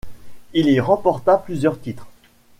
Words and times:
Il 0.53 0.67
y 0.67 0.79
remporta 0.79 1.37
plusieurs 1.37 1.79
titres. 1.79 2.07